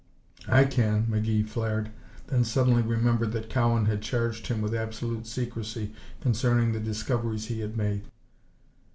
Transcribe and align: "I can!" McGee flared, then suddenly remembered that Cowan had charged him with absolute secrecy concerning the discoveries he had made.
"I 0.47 0.63
can!" 0.63 1.05
McGee 1.05 1.47
flared, 1.47 1.91
then 2.25 2.43
suddenly 2.43 2.81
remembered 2.81 3.33
that 3.33 3.51
Cowan 3.51 3.85
had 3.85 4.01
charged 4.01 4.47
him 4.47 4.59
with 4.59 4.73
absolute 4.73 5.27
secrecy 5.27 5.93
concerning 6.21 6.71
the 6.71 6.79
discoveries 6.79 7.49
he 7.49 7.59
had 7.59 7.77
made. 7.77 8.07